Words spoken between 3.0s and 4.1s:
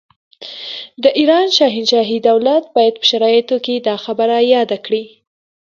شرایطو کې دا